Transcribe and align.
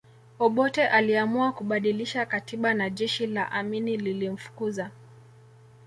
Obote 0.39 0.87
aliamua 0.87 1.51
kubadilisha 1.51 2.25
katiba 2.25 2.73
na 2.73 2.89
jeshi 2.89 3.27
la 3.27 3.51
Amini 3.51 3.97
lilimfukuza 3.97 4.91